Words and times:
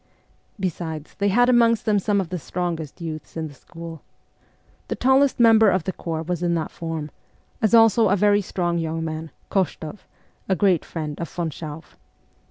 Besides, 0.59 1.13
they 1.19 1.27
had 1.27 1.47
amongst 1.47 1.85
them 1.85 1.99
some 1.99 2.19
of 2.19 2.29
the 2.29 2.39
strongest 2.39 3.01
youths 3.01 3.37
of 3.37 3.47
the 3.49 3.53
school. 3.53 4.01
The 4.87 4.95
tallest 4.95 5.39
member 5.39 5.69
of 5.69 5.83
the 5.83 5.93
corps 5.93 6.23
was 6.23 6.41
in 6.41 6.55
that 6.55 6.71
form, 6.71 7.11
as 7.61 7.75
also 7.75 8.09
a 8.09 8.15
very 8.15 8.41
strong 8.41 8.79
young 8.79 9.05
man, 9.05 9.29
Koshtoff, 9.51 10.07
a' 10.49 10.55
great 10.55 10.83
friend 10.83 11.19
of 11.21 11.29
von 11.29 11.51
Schauff. 11.51 11.99